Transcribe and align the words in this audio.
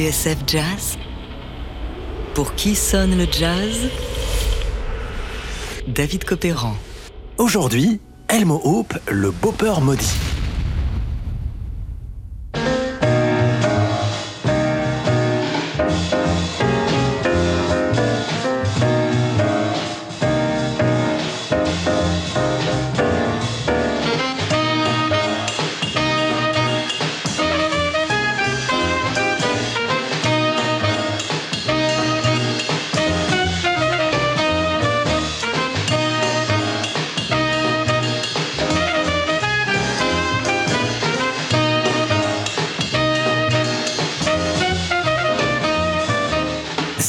TSF 0.00 0.38
Jazz 0.46 0.96
Pour 2.32 2.54
qui 2.54 2.74
sonne 2.74 3.18
le 3.18 3.26
jazz? 3.30 3.90
David 5.86 6.24
Copéran. 6.24 6.74
Aujourd'hui, 7.36 8.00
Elmo 8.28 8.62
Hope, 8.64 8.94
le 9.10 9.30
bopper 9.30 9.74
maudit. 9.82 10.29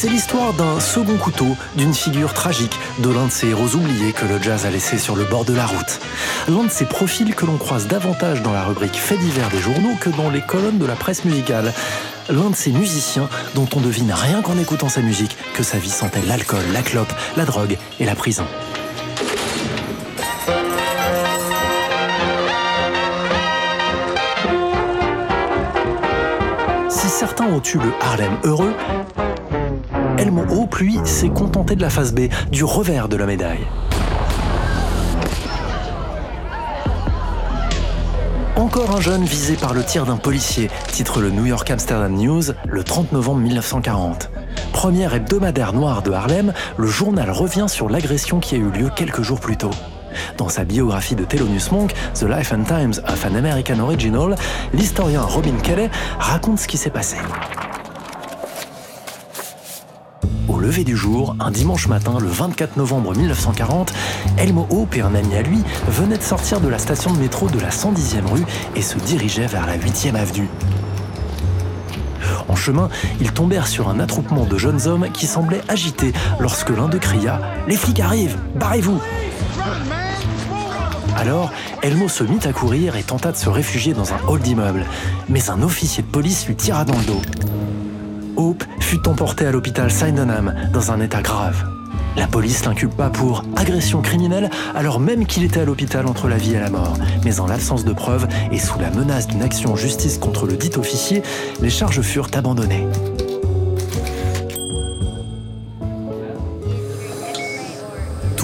C'est 0.01 0.09
l'histoire 0.09 0.51
d'un 0.53 0.79
second 0.79 1.15
couteau, 1.17 1.55
d'une 1.75 1.93
figure 1.93 2.33
tragique, 2.33 2.75
de 3.03 3.09
l'un 3.11 3.27
de 3.27 3.31
ces 3.31 3.49
héros 3.49 3.75
oubliés 3.75 4.13
que 4.13 4.25
le 4.25 4.41
jazz 4.41 4.65
a 4.65 4.71
laissé 4.71 4.97
sur 4.97 5.15
le 5.15 5.25
bord 5.25 5.45
de 5.45 5.53
la 5.53 5.67
route. 5.67 5.99
L'un 6.47 6.63
de 6.63 6.71
ces 6.71 6.85
profils 6.85 7.35
que 7.35 7.45
l'on 7.45 7.57
croise 7.57 7.85
davantage 7.85 8.41
dans 8.41 8.51
la 8.51 8.63
rubrique 8.63 8.95
Faits 8.95 9.19
divers 9.19 9.49
des 9.49 9.59
journaux 9.59 9.93
que 10.01 10.09
dans 10.09 10.31
les 10.31 10.41
colonnes 10.41 10.79
de 10.79 10.87
la 10.87 10.95
presse 10.95 11.23
musicale. 11.23 11.71
L'un 12.29 12.49
de 12.49 12.55
ces 12.55 12.71
musiciens 12.71 13.29
dont 13.53 13.67
on 13.75 13.79
devine 13.79 14.11
rien 14.11 14.41
qu'en 14.41 14.57
écoutant 14.57 14.89
sa 14.89 15.01
musique 15.01 15.37
que 15.53 15.61
sa 15.61 15.77
vie 15.77 15.91
sentait 15.91 16.23
l'alcool, 16.27 16.63
la 16.73 16.81
clope, 16.81 17.13
la 17.37 17.45
drogue 17.45 17.77
et 17.99 18.05
la 18.05 18.15
prison. 18.15 18.47
Si 26.89 27.07
certains 27.07 27.45
ont 27.45 27.61
eu 27.61 27.77
le 27.77 27.93
Harlem 28.01 28.39
heureux, 28.43 28.73
Elmo 30.21 30.43
Hope, 30.51 30.75
lui, 30.75 30.99
s'est 31.03 31.29
contenté 31.29 31.75
de 31.75 31.81
la 31.81 31.89
face 31.89 32.13
B, 32.13 32.29
du 32.51 32.63
revers 32.63 33.09
de 33.09 33.15
la 33.15 33.25
médaille. 33.25 33.65
Encore 38.55 38.95
un 38.95 39.01
jeune 39.01 39.23
visé 39.23 39.55
par 39.55 39.73
le 39.73 39.83
tir 39.83 40.05
d'un 40.05 40.17
policier, 40.17 40.69
titre 40.91 41.21
le 41.21 41.31
New 41.31 41.47
York 41.47 41.67
Amsterdam 41.71 42.13
News 42.13 42.43
le 42.67 42.83
30 42.83 43.13
novembre 43.13 43.39
1940. 43.39 44.29
Première 44.71 45.15
hebdomadaire 45.15 45.73
noire 45.73 46.03
de 46.03 46.11
Harlem, 46.11 46.53
le 46.77 46.85
journal 46.85 47.31
revient 47.31 47.65
sur 47.67 47.89
l'agression 47.89 48.39
qui 48.39 48.53
a 48.53 48.59
eu 48.59 48.69
lieu 48.69 48.91
quelques 48.95 49.23
jours 49.23 49.39
plus 49.39 49.57
tôt. 49.57 49.71
Dans 50.37 50.49
sa 50.49 50.65
biographie 50.65 51.15
de 51.15 51.25
Thelonious 51.25 51.71
Monk, 51.71 51.93
The 52.13 52.25
Life 52.25 52.53
and 52.53 52.65
Times 52.65 53.01
of 53.07 53.25
an 53.25 53.33
American 53.33 53.79
Original, 53.79 54.35
l'historien 54.71 55.21
Robin 55.21 55.57
Kelly 55.63 55.89
raconte 56.19 56.59
ce 56.59 56.67
qui 56.67 56.77
s'est 56.77 56.91
passé. 56.91 57.17
Lever 60.61 60.83
du 60.83 60.95
jour, 60.95 61.35
un 61.39 61.51
dimanche 61.51 61.87
matin, 61.87 62.17
le 62.19 62.27
24 62.27 62.77
novembre 62.77 63.15
1940, 63.15 63.91
Elmo 64.37 64.67
Hope 64.69 64.95
et 64.95 65.01
un 65.01 65.15
ami 65.15 65.35
à 65.35 65.41
lui 65.41 65.59
venaient 65.89 66.17
de 66.17 66.23
sortir 66.23 66.61
de 66.61 66.67
la 66.67 66.77
station 66.77 67.11
de 67.11 67.19
métro 67.19 67.49
de 67.49 67.59
la 67.59 67.69
110e 67.69 68.25
rue 68.31 68.45
et 68.75 68.81
se 68.81 68.97
dirigeaient 68.99 69.47
vers 69.47 69.65
la 69.65 69.77
8e 69.77 70.15
avenue. 70.15 70.47
En 72.47 72.55
chemin, 72.55 72.89
ils 73.19 73.31
tombèrent 73.31 73.67
sur 73.67 73.89
un 73.89 73.99
attroupement 73.99 74.45
de 74.45 74.57
jeunes 74.57 74.87
hommes 74.87 75.07
qui 75.11 75.25
semblaient 75.25 75.63
agités 75.67 76.13
lorsque 76.39 76.69
l'un 76.69 76.87
d'eux 76.87 76.99
cria⁇ 76.99 77.41
Les 77.67 77.75
flics 77.75 77.99
arrivent 77.99 78.37
Barrez-vous!⁇ 78.55 78.97
alors, 81.17 81.51
Elmo 81.83 82.07
se 82.07 82.23
mit 82.23 82.39
à 82.45 82.53
courir 82.53 82.95
et 82.95 83.03
tenta 83.03 83.31
de 83.31 83.37
se 83.37 83.47
réfugier 83.47 83.93
dans 83.93 84.11
un 84.11 84.17
hall 84.27 84.39
d'immeuble. 84.39 84.85
Mais 85.29 85.51
un 85.51 85.61
officier 85.61 86.01
de 86.01 86.07
police 86.07 86.47
lui 86.47 86.55
tira 86.55 86.83
dans 86.83 86.97
le 86.97 87.03
dos. 87.03 87.21
Fut 88.79 89.07
emporté 89.07 89.45
à 89.45 89.51
l'hôpital 89.51 89.91
Sydenham 89.91 90.55
dans 90.73 90.91
un 90.91 90.99
état 90.99 91.21
grave. 91.21 91.63
La 92.17 92.25
police 92.25 92.65
l'inculpa 92.65 93.09
pour 93.09 93.43
agression 93.55 94.01
criminelle 94.01 94.49
alors 94.73 94.99
même 94.99 95.27
qu'il 95.27 95.43
était 95.43 95.59
à 95.59 95.65
l'hôpital 95.65 96.07
entre 96.07 96.27
la 96.27 96.37
vie 96.37 96.55
et 96.55 96.59
la 96.59 96.71
mort. 96.71 96.97
Mais 97.23 97.39
en 97.39 97.45
l'absence 97.45 97.85
de 97.85 97.93
preuves 97.93 98.27
et 98.51 98.57
sous 98.57 98.79
la 98.79 98.89
menace 98.89 99.27
d'une 99.27 99.43
action 99.43 99.73
en 99.73 99.75
justice 99.75 100.17
contre 100.17 100.47
le 100.47 100.57
dit 100.57 100.71
officier, 100.75 101.21
les 101.61 101.69
charges 101.69 102.01
furent 102.01 102.31
abandonnées. 102.33 102.87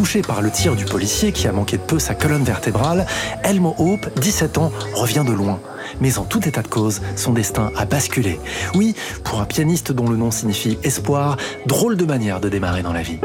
Touché 0.07 0.21
par 0.21 0.41
le 0.41 0.49
tir 0.49 0.77
du 0.77 0.85
policier 0.85 1.33
qui 1.33 1.49
a 1.49 1.51
manqué 1.51 1.75
de 1.75 1.81
peu 1.81 1.99
sa 1.99 2.15
colonne 2.15 2.45
vertébrale, 2.45 3.05
Elmo 3.43 3.75
Hope, 3.77 4.07
17 4.21 4.57
ans, 4.57 4.71
revient 4.93 5.25
de 5.27 5.33
loin. 5.33 5.59
Mais 5.99 6.17
en 6.17 6.23
tout 6.23 6.47
état 6.47 6.61
de 6.61 6.69
cause, 6.69 7.01
son 7.17 7.33
destin 7.33 7.73
a 7.75 7.83
basculé. 7.83 8.39
Oui, 8.73 8.95
pour 9.25 9.41
un 9.41 9.45
pianiste 9.45 9.91
dont 9.91 10.07
le 10.07 10.15
nom 10.15 10.31
signifie 10.31 10.79
espoir, 10.81 11.35
drôle 11.65 11.97
de 11.97 12.05
manière 12.05 12.39
de 12.39 12.47
démarrer 12.47 12.83
dans 12.83 12.93
la 12.93 13.01
vie. 13.01 13.19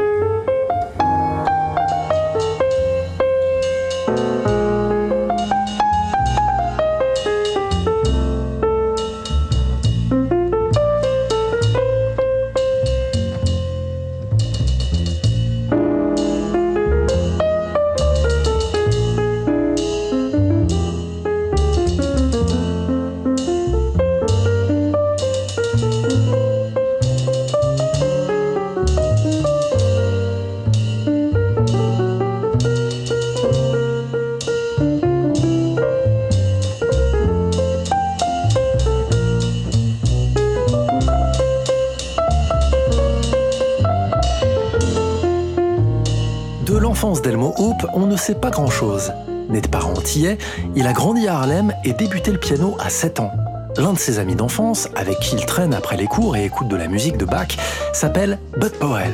On 47.93 48.07
ne 48.07 48.17
sait 48.17 48.35
pas 48.35 48.49
grand-chose. 48.49 49.13
Né 49.49 49.61
de 49.61 49.67
parents 49.67 49.91
antillais, 49.91 50.37
il 50.75 50.87
a 50.87 50.93
grandi 50.93 51.27
à 51.27 51.37
Harlem 51.37 51.73
et 51.83 51.93
débuté 51.93 52.31
le 52.31 52.39
piano 52.39 52.75
à 52.79 52.89
7 52.89 53.19
ans. 53.19 53.31
L'un 53.77 53.93
de 53.93 53.97
ses 53.97 54.19
amis 54.19 54.35
d'enfance, 54.35 54.89
avec 54.95 55.19
qui 55.19 55.35
il 55.35 55.45
traîne 55.45 55.73
après 55.73 55.97
les 55.97 56.07
cours 56.07 56.35
et 56.35 56.45
écoute 56.45 56.67
de 56.67 56.75
la 56.75 56.87
musique 56.87 57.17
de 57.17 57.25
Bach, 57.25 57.57
s'appelle 57.93 58.39
Bud 58.57 58.73
Powell. 58.73 59.13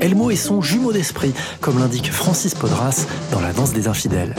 Elmo 0.00 0.30
est 0.30 0.36
son 0.36 0.60
jumeau 0.60 0.92
d'esprit, 0.92 1.32
comme 1.60 1.78
l'indique 1.78 2.12
Francis 2.12 2.54
Podras 2.54 3.06
dans 3.32 3.40
La 3.40 3.52
danse 3.52 3.72
des 3.72 3.88
infidèles. 3.88 4.34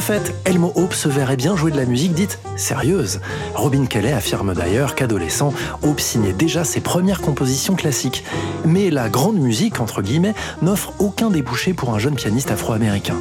Fait, 0.00 0.34
Elmo 0.44 0.72
Hope 0.76 0.94
se 0.94 1.08
verrait 1.08 1.36
bien 1.36 1.56
jouer 1.56 1.70
de 1.70 1.76
la 1.76 1.84
musique 1.84 2.14
dite 2.14 2.38
sérieuse. 2.56 3.20
Robin 3.54 3.86
Kelly 3.86 4.12
affirme 4.12 4.54
d'ailleurs 4.54 4.94
qu'adolescent, 4.94 5.52
Hope 5.82 6.00
signait 6.00 6.32
déjà 6.32 6.64
ses 6.64 6.80
premières 6.80 7.20
compositions 7.20 7.74
classiques. 7.74 8.24
Mais 8.64 8.90
la 8.90 9.08
grande 9.08 9.38
musique, 9.38 9.80
entre 9.80 10.02
guillemets, 10.02 10.34
n'offre 10.62 10.92
aucun 10.98 11.30
débouché 11.30 11.74
pour 11.74 11.92
un 11.94 11.98
jeune 11.98 12.14
pianiste 12.14 12.50
afro-américain. 12.50 13.16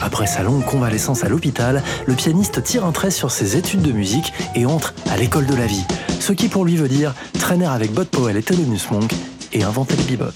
Après 0.00 0.26
sa 0.26 0.42
longue 0.42 0.64
convalescence 0.64 1.24
à 1.24 1.28
l'hôpital, 1.28 1.82
le 2.06 2.14
pianiste 2.14 2.62
tire 2.62 2.84
un 2.84 2.92
trait 2.92 3.10
sur 3.10 3.30
ses 3.30 3.56
études 3.56 3.82
de 3.82 3.92
musique 3.92 4.32
et 4.54 4.66
entre 4.66 4.94
à 5.10 5.16
l'école 5.16 5.46
de 5.46 5.54
la 5.54 5.66
vie. 5.66 5.84
Ce 6.20 6.32
qui 6.32 6.48
pour 6.48 6.64
lui 6.64 6.76
veut 6.76 6.88
dire 6.88 7.14
traîner 7.38 7.66
avec 7.66 7.92
Bud 7.92 8.08
Powell 8.08 8.36
et 8.36 8.42
Thelonious 8.42 8.92
Monk 8.92 9.12
et 9.52 9.62
inventer 9.62 9.96
le 9.96 10.02
bebop. 10.04 10.32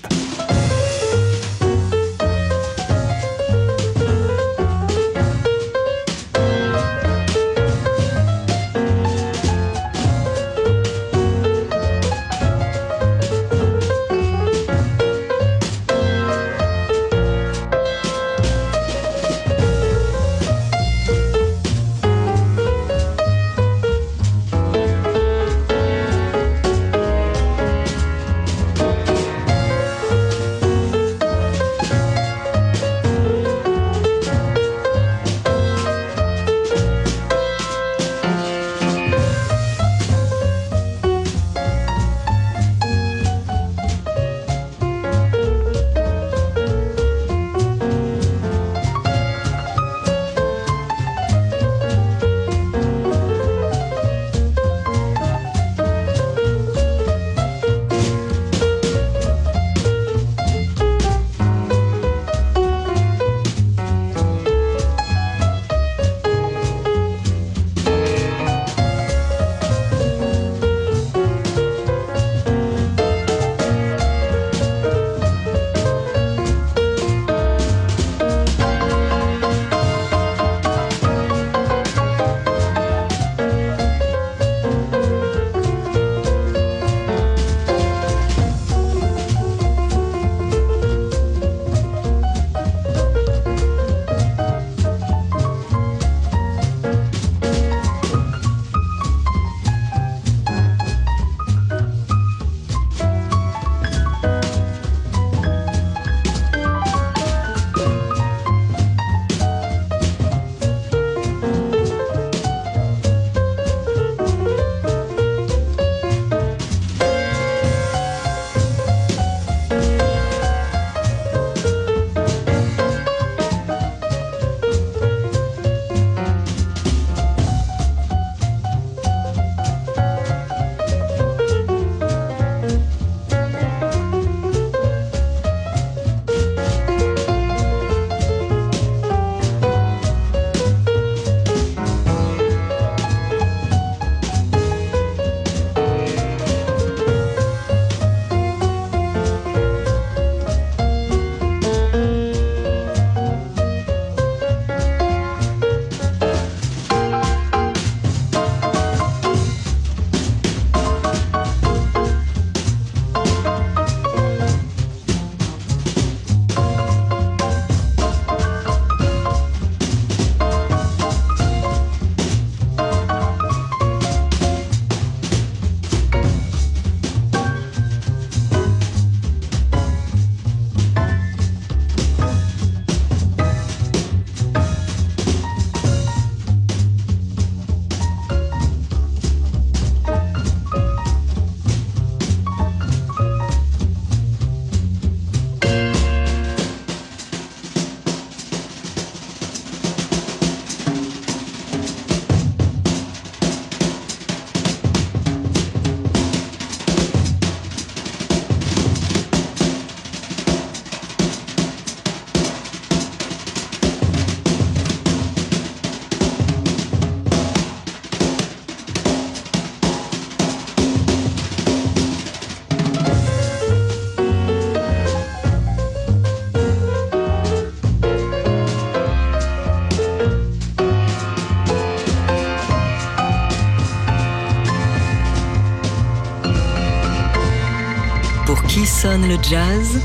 Le 239.28 239.36
jazz 239.42 240.00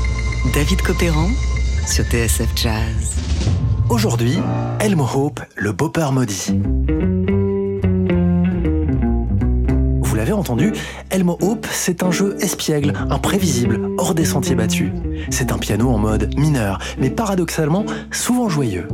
David 0.52 0.82
Copéran 0.82 1.30
sur 1.86 2.04
TSF 2.04 2.48
Jazz. 2.54 3.16
Aujourd'hui, 3.88 4.38
Elmo 4.80 5.06
Hope, 5.14 5.40
le 5.56 5.72
bopper 5.72 6.10
maudit. 6.12 6.60
Vous 10.02 10.14
l'avez 10.14 10.32
entendu, 10.32 10.74
Elmo 11.08 11.38
Hope, 11.40 11.66
c'est 11.70 12.02
un 12.02 12.10
jeu 12.10 12.36
espiègle, 12.40 12.92
imprévisible, 13.08 13.88
hors 13.96 14.14
des 14.14 14.26
sentiers 14.26 14.56
battus. 14.56 14.90
C'est 15.30 15.52
un 15.52 15.58
piano 15.58 15.88
en 15.88 15.98
mode 15.98 16.36
mineur, 16.36 16.78
mais 16.98 17.08
paradoxalement 17.08 17.86
souvent 18.10 18.50
joyeux. 18.50 18.86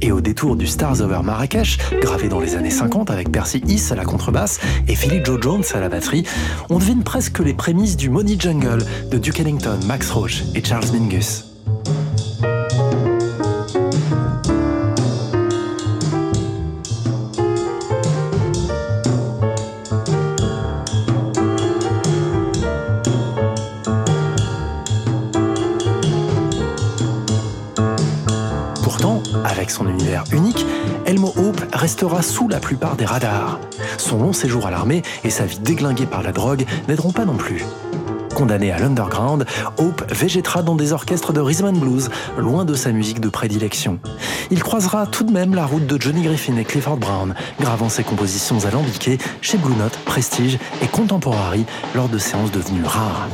Et 0.00 0.12
au 0.12 0.20
détour 0.20 0.56
du 0.56 0.66
Stars 0.66 1.00
Over 1.00 1.20
Marrakech, 1.24 1.78
gravé 2.00 2.28
dans 2.28 2.40
les 2.40 2.54
années 2.54 2.70
50 2.70 3.10
avec 3.10 3.32
Percy 3.32 3.62
Hiss 3.66 3.92
à 3.92 3.96
la 3.96 4.04
contrebasse 4.04 4.60
et 4.88 4.94
Philly 4.94 5.20
Joe 5.24 5.40
Jones 5.40 5.64
à 5.74 5.80
la 5.80 5.88
batterie, 5.88 6.24
on 6.68 6.78
devine 6.78 7.02
presque 7.02 7.38
les 7.38 7.54
prémices 7.54 7.96
du 7.96 8.10
Money 8.10 8.36
Jungle 8.38 8.84
de 9.10 9.18
Duke 9.18 9.40
Ellington, 9.40 9.78
Max 9.86 10.10
Roach 10.10 10.44
et 10.54 10.62
Charles 10.62 10.86
Mingus. 10.92 11.55
Restera 31.86 32.20
sous 32.20 32.48
la 32.48 32.58
plupart 32.58 32.96
des 32.96 33.04
radars. 33.04 33.60
Son 33.96 34.20
long 34.20 34.32
séjour 34.32 34.66
à 34.66 34.72
l'armée 34.72 35.02
et 35.22 35.30
sa 35.30 35.46
vie 35.46 35.60
déglinguée 35.60 36.06
par 36.06 36.24
la 36.24 36.32
drogue 36.32 36.64
n'aideront 36.88 37.12
pas 37.12 37.24
non 37.24 37.36
plus. 37.36 37.64
Condamné 38.34 38.72
à 38.72 38.80
l'underground, 38.80 39.46
Hope 39.78 40.02
végétera 40.12 40.64
dans 40.64 40.74
des 40.74 40.92
orchestres 40.92 41.32
de 41.32 41.38
rhythm 41.38 41.66
and 41.66 41.78
blues, 41.78 42.10
loin 42.38 42.64
de 42.64 42.74
sa 42.74 42.90
musique 42.90 43.20
de 43.20 43.28
prédilection. 43.28 44.00
Il 44.50 44.64
croisera 44.64 45.06
tout 45.06 45.22
de 45.22 45.30
même 45.30 45.54
la 45.54 45.64
route 45.64 45.86
de 45.86 46.02
Johnny 46.02 46.22
Griffin 46.22 46.56
et 46.56 46.64
Clifford 46.64 46.96
Brown, 46.96 47.36
gravant 47.60 47.88
ses 47.88 48.02
compositions 48.02 48.64
alambiquées 48.64 49.18
chez 49.40 49.56
Blue 49.56 49.76
Note, 49.76 49.96
Prestige 50.04 50.58
et 50.82 50.88
Contemporary 50.88 51.66
lors 51.94 52.08
de 52.08 52.18
séances 52.18 52.50
devenues 52.50 52.84
rares. 52.84 53.28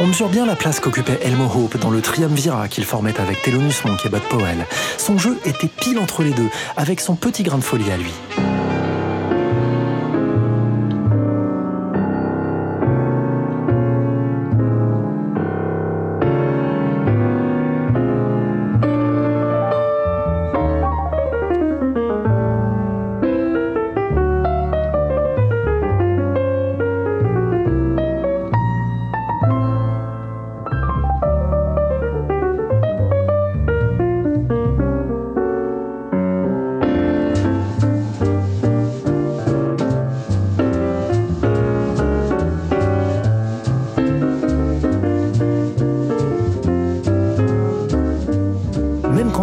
On 0.00 0.06
mesure 0.06 0.28
bien 0.28 0.46
la 0.46 0.56
place 0.56 0.80
qu'occupait 0.80 1.18
Elmo 1.22 1.44
Hope 1.44 1.76
dans 1.78 1.90
le 1.90 2.00
triumvirat 2.00 2.68
qu'il 2.68 2.84
formait 2.84 3.18
avec 3.20 3.42
Thelonious 3.42 3.82
Monk 3.84 4.04
et 4.06 4.08
Bud 4.08 4.22
Powell. 4.30 4.66
Son 4.96 5.18
jeu 5.18 5.38
était 5.44 5.68
pile 5.68 5.98
entre 5.98 6.22
les 6.22 6.30
deux, 6.30 6.48
avec 6.76 7.00
son 7.00 7.16
petit 7.16 7.42
grain 7.42 7.58
de 7.58 7.64
folie 7.64 7.90
à 7.90 7.96
lui. 7.96 8.12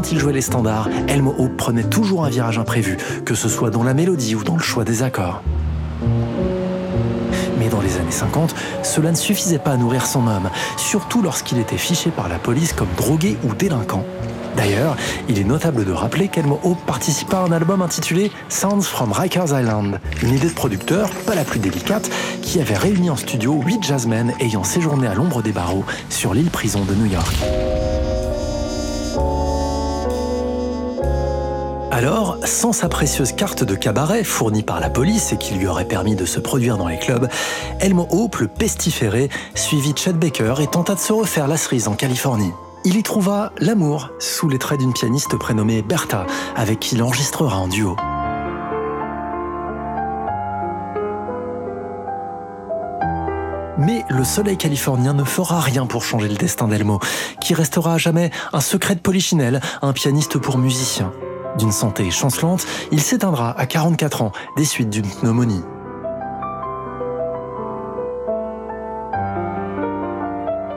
Quand 0.05 0.11
il 0.11 0.19
jouait 0.19 0.33
les 0.33 0.41
standards, 0.41 0.87
Elmo 1.07 1.33
Hope 1.39 1.57
prenait 1.57 1.83
toujours 1.83 2.25
un 2.25 2.29
virage 2.29 2.59
imprévu, 2.59 2.95
que 3.25 3.33
ce 3.33 3.49
soit 3.49 3.71
dans 3.71 3.81
la 3.81 3.95
mélodie 3.95 4.35
ou 4.35 4.43
dans 4.43 4.55
le 4.55 4.61
choix 4.61 4.83
des 4.83 5.01
accords. 5.01 5.41
Mais 7.57 7.69
dans 7.69 7.81
les 7.81 7.97
années 7.97 8.11
50, 8.11 8.53
cela 8.83 9.09
ne 9.09 9.15
suffisait 9.15 9.57
pas 9.57 9.71
à 9.71 9.77
nourrir 9.77 10.05
son 10.05 10.27
homme, 10.27 10.51
surtout 10.77 11.23
lorsqu'il 11.23 11.57
était 11.57 11.77
fiché 11.77 12.11
par 12.11 12.29
la 12.29 12.37
police 12.37 12.73
comme 12.73 12.89
drogué 12.95 13.35
ou 13.43 13.55
délinquant. 13.55 14.05
D'ailleurs, 14.55 14.95
il 15.27 15.39
est 15.39 15.43
notable 15.43 15.85
de 15.85 15.91
rappeler 15.91 16.27
qu'Elmo 16.27 16.59
Hope 16.63 16.85
participa 16.85 17.37
à 17.37 17.45
un 17.45 17.51
album 17.51 17.81
intitulé 17.81 18.31
Sounds 18.47 18.83
from 18.83 19.11
Rikers 19.11 19.59
Island, 19.59 19.99
une 20.21 20.35
idée 20.35 20.49
de 20.49 20.53
producteur, 20.53 21.09
pas 21.25 21.33
la 21.33 21.43
plus 21.43 21.59
délicate, 21.59 22.11
qui 22.43 22.61
avait 22.61 22.77
réuni 22.77 23.09
en 23.09 23.15
studio 23.15 23.59
huit 23.65 23.81
jazzmen 23.81 24.33
ayant 24.39 24.63
séjourné 24.63 25.07
à 25.07 25.15
l'ombre 25.15 25.41
des 25.41 25.51
barreaux 25.51 25.85
sur 26.09 26.35
l'île 26.35 26.51
prison 26.51 26.85
de 26.85 26.93
New 26.93 27.07
York. 27.07 27.35
Alors, 31.95 32.35
sans 32.43 32.73
sa 32.73 32.89
précieuse 32.89 33.31
carte 33.31 33.63
de 33.63 33.73
cabaret 33.73 34.25
fournie 34.25 34.63
par 34.63 34.81
la 34.81 34.89
police 34.89 35.31
et 35.31 35.37
qui 35.37 35.53
lui 35.53 35.65
aurait 35.65 35.87
permis 35.87 36.17
de 36.17 36.25
se 36.25 36.41
produire 36.41 36.77
dans 36.77 36.89
les 36.89 36.99
clubs, 36.99 37.29
Elmo 37.79 38.05
Hope, 38.11 38.35
le 38.35 38.49
pestiféré, 38.49 39.29
suivit 39.53 39.93
Chet 39.95 40.11
Baker 40.11 40.55
et 40.59 40.67
tenta 40.67 40.95
de 40.95 40.99
se 40.99 41.13
refaire 41.13 41.47
la 41.47 41.55
cerise 41.55 41.87
en 41.87 41.93
Californie. 41.93 42.51
Il 42.83 42.97
y 42.97 43.01
trouva 43.01 43.53
l'amour 43.59 44.09
sous 44.19 44.49
les 44.49 44.59
traits 44.59 44.81
d'une 44.81 44.91
pianiste 44.91 45.37
prénommée 45.37 45.83
Bertha, 45.83 46.25
avec 46.57 46.81
qui 46.81 46.95
il 46.95 47.01
enregistrera 47.01 47.55
en 47.55 47.69
duo. 47.69 47.95
Mais 53.77 54.03
le 54.09 54.25
soleil 54.25 54.57
californien 54.57 55.13
ne 55.13 55.23
fera 55.23 55.61
rien 55.61 55.85
pour 55.85 56.03
changer 56.03 56.27
le 56.27 56.35
destin 56.35 56.67
d'Elmo, 56.67 56.99
qui 57.39 57.53
restera 57.53 57.93
à 57.93 57.97
jamais 57.97 58.31
un 58.51 58.59
secret 58.59 58.95
de 58.95 58.99
polichinelle, 58.99 59.61
un 59.81 59.93
pianiste 59.93 60.37
pour 60.37 60.57
musicien. 60.57 61.13
D'une 61.57 61.71
santé 61.71 62.11
chancelante, 62.11 62.65
il 62.91 63.01
s'éteindra 63.01 63.57
à 63.57 63.65
44 63.65 64.21
ans 64.21 64.31
des 64.57 64.65
suites 64.65 64.89
d'une 64.89 65.07
pneumonie. 65.07 65.63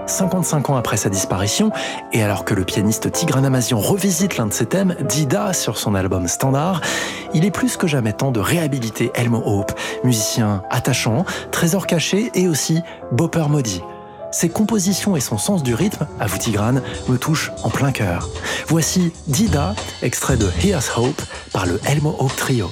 «55 0.18 0.70
ans 0.70 0.76
après 0.76 0.96
sa 0.96 1.10
disparition, 1.10 1.70
et 2.12 2.22
alors 2.22 2.46
que 2.46 2.54
le 2.54 2.64
pianiste 2.64 3.12
Tigran 3.12 3.44
Amazian 3.44 3.78
revisite 3.78 4.38
l'un 4.38 4.46
de 4.46 4.52
ses 4.52 4.66
thèmes, 4.66 4.96
Dida, 5.00 5.52
sur 5.52 5.76
son 5.76 5.94
album 5.94 6.28
Standard, 6.28 6.80
il 7.34 7.44
est 7.44 7.50
plus 7.50 7.76
que 7.76 7.86
jamais 7.86 8.14
temps 8.14 8.30
de 8.30 8.40
réhabiliter 8.40 9.10
Elmo 9.14 9.42
Hope, 9.44 9.72
musicien 10.04 10.62
attachant, 10.70 11.26
trésor 11.50 11.86
caché 11.86 12.30
et 12.34 12.48
aussi 12.48 12.80
bopper 13.12 13.48
maudit. 13.50 13.82
Ses 14.30 14.48
compositions 14.48 15.16
et 15.16 15.20
son 15.20 15.38
sens 15.38 15.62
du 15.62 15.74
rythme, 15.74 16.06
à 16.20 16.26
vous 16.26 16.38
Tigrane, 16.38 16.82
me 17.08 17.16
touchent 17.16 17.50
en 17.62 17.70
plein 17.70 17.92
cœur. 17.92 18.28
Voici 18.66 19.12
Dida, 19.26 19.74
extrait 20.02 20.36
de 20.36 20.48
Here's 20.62 20.96
Hope 20.96 21.22
par 21.52 21.66
le 21.66 21.80
Elmo 21.86 22.14
Hope 22.18 22.36
Trio. 22.36 22.70